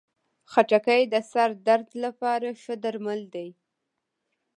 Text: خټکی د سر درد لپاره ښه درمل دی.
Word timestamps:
خټکی 0.51 1.01
د 1.13 1.15
سر 1.31 1.49
درد 1.67 1.89
لپاره 2.03 2.47
ښه 2.61 2.75
درمل 2.83 3.21
دی. 3.33 3.49